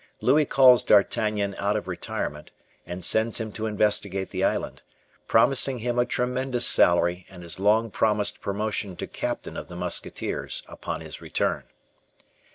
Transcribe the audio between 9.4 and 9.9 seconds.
of the